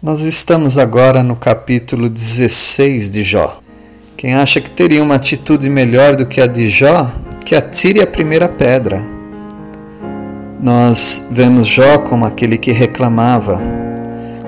Nós 0.00 0.20
estamos 0.20 0.78
agora 0.78 1.24
no 1.24 1.34
capítulo 1.34 2.08
16 2.08 3.10
de 3.10 3.24
Jó. 3.24 3.58
Quem 4.16 4.32
acha 4.32 4.60
que 4.60 4.70
teria 4.70 5.02
uma 5.02 5.16
atitude 5.16 5.68
melhor 5.68 6.14
do 6.14 6.24
que 6.24 6.40
a 6.40 6.46
de 6.46 6.68
Jó, 6.68 7.10
que 7.44 7.56
atire 7.56 8.00
a 8.00 8.06
primeira 8.06 8.48
pedra. 8.48 9.04
Nós 10.60 11.26
vemos 11.32 11.66
Jó 11.66 11.98
como 11.98 12.24
aquele 12.24 12.56
que 12.56 12.70
reclamava, 12.70 13.60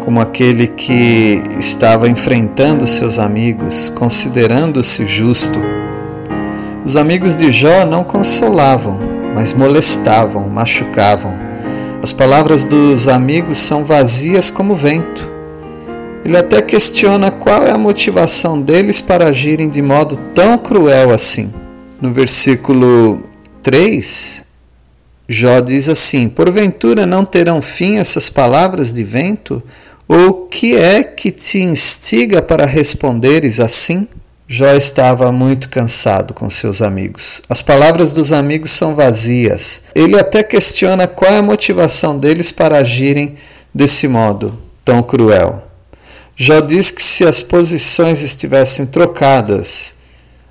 como 0.05 0.21
aquele 0.21 0.69
que 0.69 1.43
estava 1.59 2.09
enfrentando 2.09 2.87
seus 2.87 3.19
amigos, 3.19 3.91
considerando-se 3.91 5.05
justo. 5.09 5.59
Os 6.85 6.95
amigos 6.95 7.37
de 7.37 7.51
Jó 7.51 7.85
não 7.85 8.05
consolavam, 8.05 9.01
mas 9.35 9.53
molestavam, 9.53 10.49
machucavam. 10.49 11.37
As 12.01 12.13
palavras 12.13 12.69
dos 12.69 13.09
amigos 13.09 13.59
são 13.59 13.85
vazias 13.85 14.49
como 14.49 14.77
vento 14.77 15.30
ele 16.25 16.37
até 16.37 16.61
questiona 16.61 17.31
qual 17.31 17.65
é 17.65 17.71
a 17.71 17.79
motivação 17.79 18.61
deles 18.61 19.01
para 19.01 19.27
agirem 19.27 19.69
de 19.69 19.81
modo 19.81 20.17
tão 20.35 20.59
cruel 20.59 21.11
assim. 21.11 21.53
No 22.01 22.13
versículo 22.13 23.23
3, 23.63 24.45
Jó 25.29 25.61
diz 25.61 25.89
assim: 25.89 26.29
Porventura 26.29 27.07
não 27.07 27.25
terão 27.25 27.63
fim 27.63 27.97
essas 27.97 28.29
palavras 28.29 28.93
de 28.93 29.05
vento? 29.05 29.63
Ou 30.09 30.47
que 30.47 30.77
é 30.77 31.05
que 31.05 31.31
te 31.31 31.61
instiga 31.61 32.43
para 32.43 32.67
responderes 32.67 33.61
assim? 33.61 34.09
Jó 34.49 34.75
estava 34.75 35.31
muito 35.31 35.69
cansado 35.69 36.35
com 36.35 36.51
seus 36.51 36.83
amigos. 36.83 37.41
As 37.49 37.63
palavras 37.63 38.13
dos 38.13 38.33
amigos 38.33 38.73
são 38.73 38.97
vazias. 38.97 39.83
Ele 39.95 40.19
até 40.19 40.43
questiona 40.43 41.07
qual 41.07 41.31
é 41.31 41.39
a 41.39 41.43
motivação 41.43 42.19
deles 42.19 42.51
para 42.51 42.79
agirem 42.79 43.37
desse 43.73 44.09
modo 44.09 44.59
tão 44.85 45.01
cruel. 45.05 45.70
Jó 46.43 46.63
diz 46.63 46.91
que 46.91 47.03
se 47.03 47.23
as 47.27 47.43
posições 47.43 48.23
estivessem 48.23 48.87
trocadas, 48.87 49.97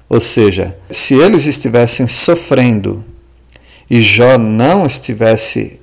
ou 0.08 0.20
seja, 0.20 0.78
se 0.88 1.16
eles 1.16 1.48
estivessem 1.48 2.06
sofrendo 2.06 3.04
e 3.90 4.00
Jó 4.00 4.38
não 4.38 4.86
estivesse 4.86 5.80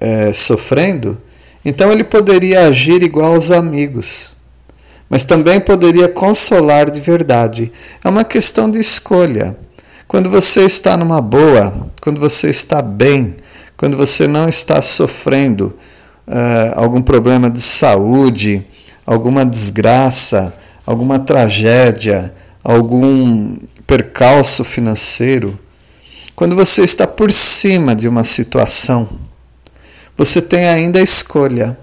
é, 0.00 0.32
sofrendo, 0.32 1.20
então 1.62 1.92
ele 1.92 2.02
poderia 2.02 2.62
agir 2.68 3.02
igual 3.02 3.34
aos 3.34 3.50
amigos, 3.50 4.34
mas 5.10 5.26
também 5.26 5.60
poderia 5.60 6.08
consolar 6.08 6.88
de 6.88 6.98
verdade. 6.98 7.70
É 8.02 8.08
uma 8.08 8.24
questão 8.24 8.70
de 8.70 8.78
escolha. 8.78 9.54
Quando 10.08 10.30
você 10.30 10.62
está 10.64 10.96
numa 10.96 11.20
boa, 11.20 11.90
quando 12.00 12.18
você 12.18 12.48
está 12.48 12.80
bem, 12.80 13.36
quando 13.76 13.94
você 13.94 14.26
não 14.26 14.48
está 14.48 14.80
sofrendo 14.80 15.74
uh, 16.26 16.72
algum 16.76 17.02
problema 17.02 17.50
de 17.50 17.60
saúde, 17.60 18.64
alguma 19.10 19.44
desgraça, 19.44 20.54
alguma 20.86 21.18
tragédia, 21.18 22.32
algum 22.62 23.56
percalço 23.84 24.62
financeiro, 24.62 25.58
quando 26.36 26.54
você 26.54 26.84
está 26.84 27.08
por 27.08 27.32
cima 27.32 27.92
de 27.92 28.06
uma 28.06 28.22
situação, 28.22 29.08
você 30.16 30.40
tem 30.40 30.68
ainda 30.68 31.00
a 31.00 31.02
escolha. 31.02 31.76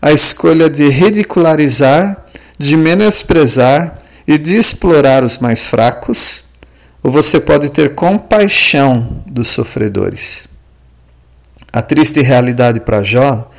A 0.00 0.10
escolha 0.10 0.70
de 0.70 0.88
ridicularizar, 0.88 2.24
de 2.58 2.78
menosprezar 2.78 3.98
e 4.26 4.38
de 4.38 4.56
explorar 4.56 5.22
os 5.22 5.36
mais 5.36 5.66
fracos, 5.66 6.44
ou 7.02 7.12
você 7.12 7.38
pode 7.38 7.70
ter 7.70 7.94
compaixão 7.94 9.22
dos 9.26 9.48
sofredores. 9.48 10.48
A 11.70 11.82
triste 11.82 12.22
realidade 12.22 12.80
para 12.80 13.02
Jó 13.02 13.50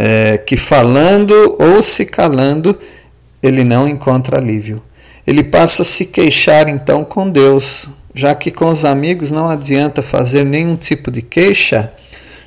é, 0.00 0.38
que 0.38 0.56
falando 0.56 1.56
ou 1.58 1.82
se 1.82 2.06
calando, 2.06 2.78
ele 3.42 3.64
não 3.64 3.88
encontra 3.88 4.38
alívio. 4.38 4.80
Ele 5.26 5.42
passa 5.42 5.82
a 5.82 5.84
se 5.84 6.06
queixar 6.06 6.68
então 6.68 7.04
com 7.04 7.28
Deus, 7.28 7.88
já 8.14 8.32
que 8.32 8.52
com 8.52 8.66
os 8.66 8.84
amigos 8.84 9.32
não 9.32 9.48
adianta 9.48 10.00
fazer 10.00 10.44
nenhum 10.44 10.76
tipo 10.76 11.10
de 11.10 11.20
queixa, 11.20 11.92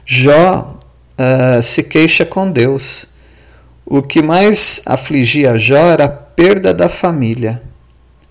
Jó 0.05 0.79
uh, 1.19 1.61
se 1.61 1.83
queixa 1.83 2.25
com 2.25 2.49
Deus. 2.49 3.07
O 3.85 4.01
que 4.01 4.21
mais 4.21 4.81
afligia 4.85 5.59
Jó 5.59 5.91
era 5.91 6.05
a 6.05 6.09
perda 6.09 6.73
da 6.73 6.87
família. 6.87 7.61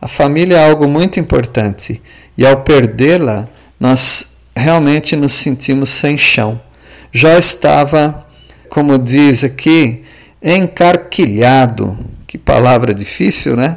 A 0.00 0.08
família 0.08 0.56
é 0.56 0.70
algo 0.70 0.88
muito 0.88 1.20
importante 1.20 2.00
e 2.36 2.46
ao 2.46 2.62
perdê-la, 2.62 3.46
nós 3.78 4.38
realmente 4.56 5.14
nos 5.14 5.32
sentimos 5.32 5.90
sem 5.90 6.16
chão. 6.16 6.58
Jó 7.12 7.36
estava 7.36 8.26
como 8.70 8.98
diz 8.98 9.44
aqui, 9.44 10.04
encarquilhado. 10.42 11.98
Que 12.26 12.38
palavra 12.38 12.94
difícil, 12.94 13.56
né? 13.56 13.76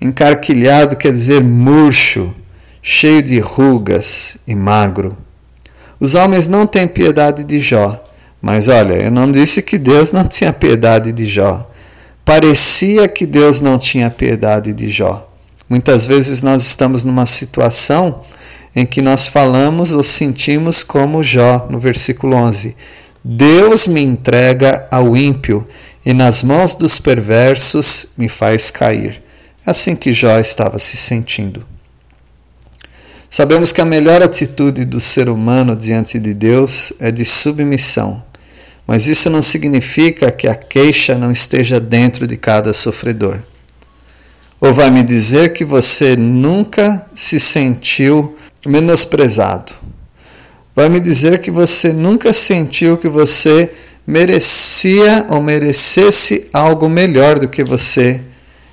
Encarquilhado 0.00 0.96
quer 0.96 1.12
dizer 1.12 1.42
murcho, 1.42 2.32
cheio 2.82 3.22
de 3.22 3.40
rugas 3.40 4.36
e 4.46 4.54
magro. 4.54 5.16
Os 5.98 6.14
homens 6.14 6.46
não 6.46 6.66
têm 6.66 6.86
piedade 6.86 7.42
de 7.42 7.60
Jó, 7.60 8.00
mas 8.40 8.68
olha, 8.68 8.94
eu 8.94 9.10
não 9.10 9.32
disse 9.32 9.62
que 9.62 9.78
Deus 9.78 10.12
não 10.12 10.28
tinha 10.28 10.52
piedade 10.52 11.10
de 11.10 11.26
Jó. 11.26 11.68
Parecia 12.24 13.08
que 13.08 13.26
Deus 13.26 13.60
não 13.60 13.78
tinha 13.78 14.10
piedade 14.10 14.72
de 14.72 14.90
Jó. 14.90 15.28
Muitas 15.68 16.06
vezes 16.06 16.42
nós 16.42 16.62
estamos 16.62 17.04
numa 17.04 17.26
situação 17.26 18.22
em 18.76 18.86
que 18.86 19.02
nós 19.02 19.26
falamos 19.26 19.92
ou 19.92 20.02
sentimos 20.02 20.82
como 20.82 21.22
Jó, 21.22 21.66
no 21.70 21.80
versículo 21.80 22.36
11: 22.36 22.76
Deus 23.30 23.86
me 23.86 24.00
entrega 24.00 24.88
ao 24.90 25.14
ímpio 25.14 25.68
e 26.02 26.14
nas 26.14 26.42
mãos 26.42 26.74
dos 26.74 26.98
perversos 26.98 28.06
me 28.16 28.26
faz 28.26 28.70
cair. 28.70 29.22
Assim 29.66 29.94
que 29.94 30.14
Jó 30.14 30.38
estava 30.38 30.78
se 30.78 30.96
sentindo. 30.96 31.62
Sabemos 33.28 33.70
que 33.70 33.82
a 33.82 33.84
melhor 33.84 34.22
atitude 34.22 34.86
do 34.86 34.98
ser 34.98 35.28
humano 35.28 35.76
diante 35.76 36.18
de 36.18 36.32
Deus 36.32 36.90
é 36.98 37.10
de 37.10 37.22
submissão, 37.26 38.24
mas 38.86 39.06
isso 39.08 39.28
não 39.28 39.42
significa 39.42 40.30
que 40.30 40.48
a 40.48 40.54
queixa 40.54 41.18
não 41.18 41.30
esteja 41.30 41.78
dentro 41.78 42.26
de 42.26 42.38
cada 42.38 42.72
sofredor. 42.72 43.40
Ou 44.58 44.72
vai 44.72 44.88
me 44.88 45.02
dizer 45.02 45.52
que 45.52 45.66
você 45.66 46.16
nunca 46.16 47.06
se 47.14 47.38
sentiu 47.38 48.38
menosprezado, 48.64 49.74
vai 50.78 50.88
me 50.88 51.00
dizer 51.00 51.40
que 51.40 51.50
você 51.50 51.92
nunca 51.92 52.32
sentiu 52.32 52.96
que 52.96 53.08
você 53.08 53.68
merecia 54.06 55.26
ou 55.28 55.42
merecesse 55.42 56.48
algo 56.52 56.88
melhor 56.88 57.40
do 57.40 57.48
que 57.48 57.64
você 57.64 58.20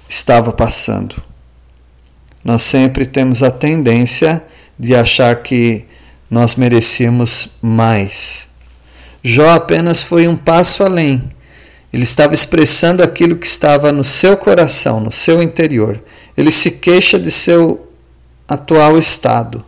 estava 0.08 0.52
passando. 0.52 1.16
Nós 2.44 2.62
sempre 2.62 3.08
temos 3.08 3.42
a 3.42 3.50
tendência 3.50 4.44
de 4.78 4.94
achar 4.94 5.42
que 5.42 5.84
nós 6.30 6.54
merecíamos 6.54 7.58
mais. 7.60 8.50
Jó 9.24 9.50
apenas 9.50 10.04
foi 10.04 10.28
um 10.28 10.36
passo 10.38 10.84
além. 10.84 11.28
Ele 11.92 12.04
estava 12.04 12.36
expressando 12.36 13.02
aquilo 13.02 13.36
que 13.36 13.48
estava 13.48 13.92
no 13.92 14.04
seu 14.04 14.38
coração, 14.38 15.00
no 15.00 15.12
seu 15.12 15.42
interior. 15.42 16.00
Ele 16.38 16.52
se 16.52 16.70
queixa 16.70 17.18
de 17.18 17.32
seu 17.32 17.92
atual 18.48 18.96
estado. 18.96 19.66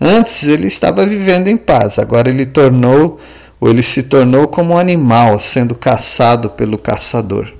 Antes 0.00 0.48
ele 0.48 0.66
estava 0.66 1.04
vivendo 1.04 1.48
em 1.48 1.56
paz, 1.56 1.98
agora 1.98 2.30
ele 2.30 2.46
tornou 2.46 3.20
ou 3.60 3.68
ele 3.68 3.82
se 3.82 4.04
tornou 4.04 4.48
como 4.48 4.72
um 4.72 4.78
animal 4.78 5.38
sendo 5.38 5.74
caçado 5.74 6.48
pelo 6.48 6.78
caçador. 6.78 7.52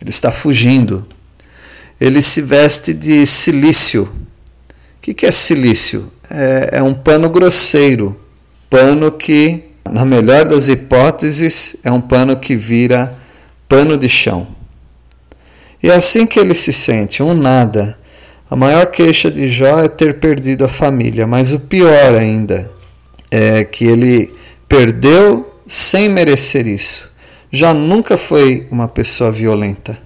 Ele 0.00 0.10
está 0.10 0.30
fugindo. 0.30 1.04
Ele 2.00 2.22
se 2.22 2.40
veste 2.40 2.94
de 2.94 3.26
silício. 3.26 4.08
O 4.96 5.00
que 5.00 5.26
é 5.26 5.32
silício? 5.32 6.12
É, 6.30 6.70
é 6.74 6.82
um 6.82 6.94
pano 6.94 7.28
grosseiro, 7.28 8.20
pano 8.70 9.10
que, 9.10 9.64
na 9.90 10.04
melhor 10.04 10.46
das 10.46 10.68
hipóteses, 10.68 11.76
é 11.82 11.90
um 11.90 12.00
pano 12.00 12.36
que 12.36 12.54
vira 12.54 13.16
pano 13.68 13.96
de 13.96 14.08
chão. 14.08 14.46
E 15.82 15.88
é 15.88 15.94
assim 15.94 16.26
que 16.26 16.38
ele 16.38 16.54
se 16.54 16.72
sente, 16.72 17.22
um 17.22 17.34
nada, 17.34 17.98
A 18.50 18.56
maior 18.56 18.86
queixa 18.86 19.30
de 19.30 19.50
Jó 19.50 19.78
é 19.78 19.88
ter 19.88 20.18
perdido 20.20 20.64
a 20.64 20.68
família, 20.68 21.26
mas 21.26 21.52
o 21.52 21.60
pior 21.60 22.14
ainda 22.14 22.70
é 23.30 23.62
que 23.62 23.84
ele 23.84 24.34
perdeu 24.66 25.54
sem 25.66 26.08
merecer 26.08 26.66
isso. 26.66 27.10
Jó 27.52 27.74
nunca 27.74 28.16
foi 28.16 28.66
uma 28.70 28.88
pessoa 28.88 29.30
violenta. 29.30 29.98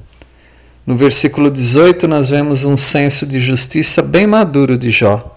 No 0.84 0.96
versículo 0.96 1.52
18, 1.52 2.08
nós 2.08 2.30
vemos 2.30 2.64
um 2.64 2.76
senso 2.76 3.24
de 3.24 3.38
justiça 3.38 4.02
bem 4.02 4.26
maduro 4.26 4.76
de 4.76 4.90
Jó. 4.90 5.36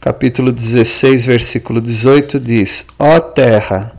Capítulo 0.00 0.50
16, 0.50 1.24
versículo 1.24 1.80
18 1.80 2.40
diz: 2.40 2.84
Ó 2.98 3.20
terra, 3.20 3.92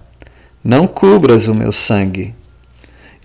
não 0.61 0.87
cubras 0.87 1.47
o 1.47 1.55
meu 1.55 1.71
sangue, 1.71 2.35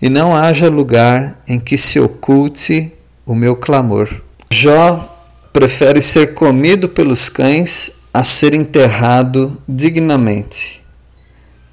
e 0.01 0.07
não 0.07 0.33
haja 0.33 0.69
lugar 0.69 1.41
em 1.45 1.59
que 1.59 1.77
se 1.77 1.99
oculte 1.99 2.93
o 3.25 3.35
meu 3.35 3.57
clamor. 3.57 4.21
Jó 4.51 5.09
prefere 5.53 6.01
ser 6.01 6.33
comido 6.33 6.89
pelos 6.89 7.29
cães 7.29 8.01
a 8.13 8.21
ser 8.21 8.53
enterrado 8.53 9.57
dignamente. 9.65 10.81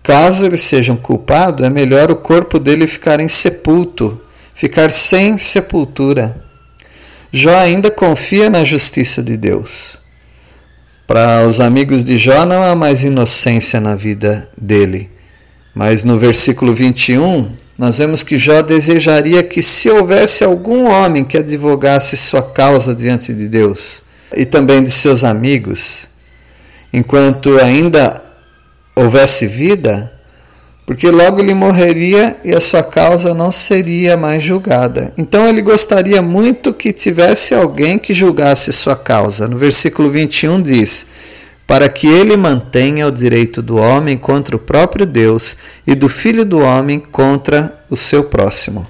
Caso 0.01 0.47
ele 0.47 0.57
seja 0.57 0.93
um 0.93 0.97
culpado, 0.97 1.65
é 1.65 1.69
melhor 1.69 2.09
o 2.09 2.15
corpo 2.15 2.57
dele 2.61 2.87
ficar 2.87 3.19
insepulto, 3.19 4.21
ficar 4.55 4.93
sem 4.93 5.37
sepultura. 5.37 6.41
Jó 7.33 7.55
ainda 7.59 7.91
confia 7.91 8.49
na 8.49 8.65
justiça 8.65 9.25
de 9.25 9.37
Deus. 9.37 9.99
Para 11.05 11.45
os 11.45 11.59
amigos 11.59 12.05
de 12.05 12.17
Jó 12.17 12.47
não 12.47 12.63
há 12.63 12.77
mais 12.77 13.03
inocência 13.03 13.81
na 13.81 13.97
vida 13.97 14.49
dele. 14.57 15.11
Mas 15.75 16.05
no 16.05 16.17
versículo 16.17 16.73
21, 16.75 17.51
nós 17.79 17.99
vemos 17.99 18.25
que 18.25 18.37
Jó 18.37 18.61
desejaria 18.61 19.41
que, 19.45 19.63
se 19.63 19.89
houvesse 19.89 20.43
algum 20.43 20.87
homem 20.91 21.25
que 21.25 21.39
advogasse 21.39 22.17
sua 22.17 22.43
causa 22.43 22.93
diante 22.93 23.33
de 23.33 23.47
Deus 23.47 24.03
e 24.37 24.45
também 24.45 24.83
de 24.83 24.91
seus 24.91 25.23
amigos, 25.23 26.09
enquanto 26.93 27.57
ainda 27.61 28.21
houvesse 28.97 29.47
vida, 29.47 30.13
porque 30.85 31.09
logo 31.09 31.39
ele 31.39 31.55
morreria 31.55 32.37
e 32.43 32.53
a 32.53 32.61
sua 32.61 32.83
causa 32.83 33.33
não 33.33 33.53
seria 33.53 34.17
mais 34.17 34.43
julgada. 34.43 35.13
Então 35.17 35.47
ele 35.47 35.63
gostaria 35.63 36.21
muito 36.21 36.73
que 36.73 36.93
tivesse 36.93 37.55
alguém 37.55 37.97
que 37.97 38.13
julgasse 38.13 38.73
sua 38.73 38.97
causa. 38.97 39.47
No 39.47 39.57
versículo 39.57 40.11
21 40.11 40.61
diz: 40.63 41.07
para 41.69 41.87
que 41.87 42.07
ele 42.07 42.35
mantenha 42.35 43.07
o 43.07 43.13
direito 43.13 43.61
do 43.61 43.77
homem 43.77 44.17
contra 44.17 44.57
o 44.57 44.59
próprio 44.59 45.05
Deus 45.05 45.59
e 45.87 45.95
do 45.95 46.09
filho 46.09 46.43
do 46.43 46.61
homem 46.61 46.99
contra 46.99 47.85
o 47.91 47.95
seu 47.95 48.25
próximo. 48.25 48.87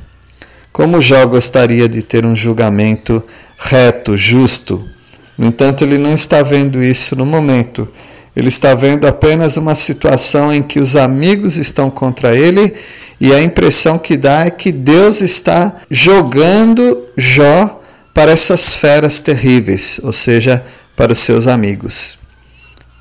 Como 0.72 1.00
Jó 1.00 1.26
gostaria 1.26 1.88
de 1.88 2.02
ter 2.02 2.24
um 2.24 2.36
julgamento 2.36 3.20
reto, 3.58 4.16
justo. 4.16 4.88
No 5.36 5.48
entanto, 5.48 5.82
ele 5.82 5.98
não 5.98 6.14
está 6.14 6.40
vendo 6.40 6.80
isso 6.80 7.16
no 7.16 7.26
momento. 7.26 7.88
Ele 8.36 8.46
está 8.46 8.76
vendo 8.76 9.08
apenas 9.08 9.56
uma 9.56 9.74
situação 9.74 10.52
em 10.52 10.62
que 10.62 10.78
os 10.78 10.94
amigos 10.94 11.56
estão 11.56 11.90
contra 11.90 12.36
ele 12.36 12.76
e 13.20 13.34
a 13.34 13.42
impressão 13.42 13.98
que 13.98 14.16
dá 14.16 14.46
é 14.46 14.50
que 14.50 14.70
Deus 14.70 15.20
está 15.20 15.78
jogando 15.90 17.06
Jó 17.16 17.82
para 18.14 18.30
essas 18.30 18.72
feras 18.72 19.20
terríveis, 19.20 20.00
ou 20.04 20.12
seja, 20.12 20.64
para 20.94 21.12
os 21.12 21.18
seus 21.18 21.48
amigos. 21.48 22.17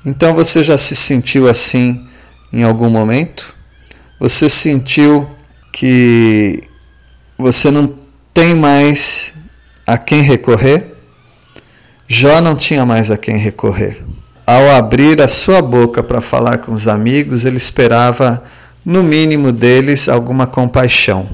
Então 0.04 0.34
você 0.34 0.62
já 0.62 0.78
se 0.78 0.94
sentiu 0.94 1.48
assim 1.48 2.06
em 2.52 2.62
algum 2.62 2.88
momento? 2.88 3.54
Você 4.20 4.48
sentiu 4.48 5.28
que 5.72 6.62
você 7.36 7.70
não 7.70 7.94
tem 8.32 8.54
mais 8.54 9.34
a 9.86 9.96
quem 9.96 10.22
recorrer? 10.22 10.94
Jó 12.06 12.40
não 12.40 12.56
tinha 12.56 12.86
mais 12.86 13.10
a 13.10 13.18
quem 13.18 13.36
recorrer. 13.36 14.02
Ao 14.46 14.70
abrir 14.70 15.20
a 15.20 15.28
sua 15.28 15.60
boca 15.60 16.02
para 16.02 16.22
falar 16.22 16.58
com 16.58 16.72
os 16.72 16.88
amigos, 16.88 17.44
ele 17.44 17.58
esperava, 17.58 18.42
no 18.84 19.02
mínimo 19.02 19.52
deles, 19.52 20.08
alguma 20.08 20.46
compaixão, 20.46 21.28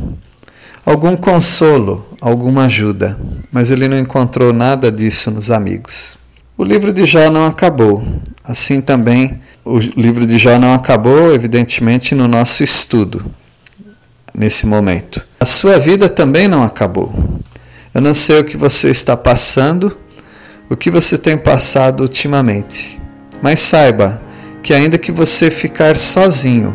algum 0.84 1.16
consolo, 1.16 2.04
alguma 2.20 2.64
ajuda, 2.64 3.16
mas 3.52 3.70
ele 3.70 3.86
não 3.86 3.96
encontrou 3.96 4.52
nada 4.52 4.90
disso 4.90 5.30
nos 5.30 5.52
amigos. 5.52 6.18
O 6.58 6.64
livro 6.64 6.92
de 6.92 7.06
Jó 7.06 7.30
não 7.30 7.46
acabou. 7.46 8.02
Assim 8.46 8.82
também, 8.82 9.40
o 9.64 9.78
livro 9.78 10.26
de 10.26 10.36
Jó 10.36 10.58
não 10.58 10.74
acabou, 10.74 11.34
evidentemente, 11.34 12.14
no 12.14 12.28
nosso 12.28 12.62
estudo, 12.62 13.24
nesse 14.34 14.66
momento. 14.66 15.24
A 15.40 15.46
sua 15.46 15.78
vida 15.78 16.10
também 16.10 16.46
não 16.46 16.62
acabou. 16.62 17.40
Eu 17.94 18.02
não 18.02 18.12
sei 18.12 18.40
o 18.40 18.44
que 18.44 18.58
você 18.58 18.90
está 18.90 19.16
passando, 19.16 19.96
o 20.68 20.76
que 20.76 20.90
você 20.90 21.16
tem 21.16 21.38
passado 21.38 22.02
ultimamente, 22.02 23.00
mas 23.40 23.60
saiba 23.60 24.20
que, 24.62 24.74
ainda 24.74 24.98
que 24.98 25.10
você 25.10 25.50
ficar 25.50 25.96
sozinho, 25.96 26.74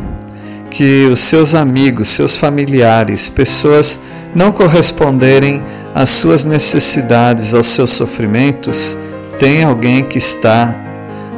que 0.72 1.06
os 1.06 1.20
seus 1.20 1.54
amigos, 1.54 2.08
seus 2.08 2.36
familiares, 2.36 3.28
pessoas 3.28 4.00
não 4.34 4.50
corresponderem 4.50 5.62
às 5.94 6.10
suas 6.10 6.44
necessidades, 6.44 7.54
aos 7.54 7.68
seus 7.68 7.90
sofrimentos, 7.90 8.96
tem 9.38 9.62
alguém 9.62 10.04
que 10.04 10.18
está 10.18 10.89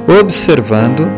observando, 0.07 1.09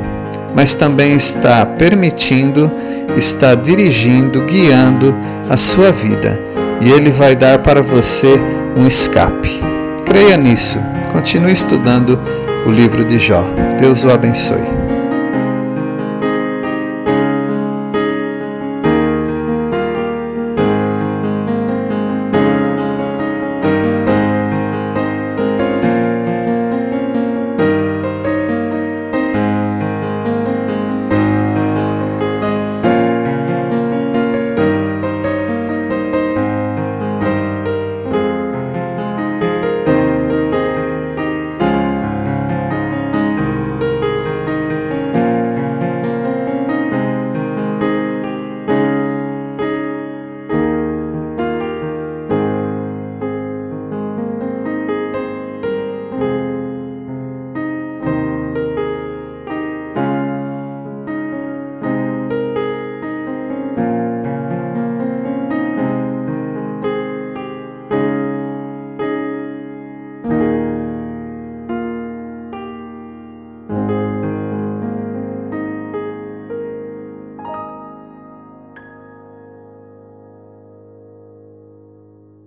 mas 0.54 0.75
também 0.76 1.14
está 1.14 1.64
permitindo, 1.66 2.70
está 3.16 3.54
dirigindo, 3.54 4.42
guiando 4.42 5.14
a 5.48 5.56
sua 5.56 5.90
vida. 5.90 6.40
E 6.81 6.90
ele 6.90 7.10
vai 7.10 7.34
dar 7.34 7.58
para 7.58 7.82
você 7.82 8.40
um 8.76 8.86
escape. 8.86 9.62
Creia 10.04 10.36
nisso. 10.36 10.78
Continue 11.12 11.52
estudando 11.52 12.20
o 12.66 12.70
livro 12.70 13.04
de 13.04 13.19
Jó. 13.19 13.44
Deus 13.78 14.04
o 14.04 14.10
abençoe. 14.10 14.74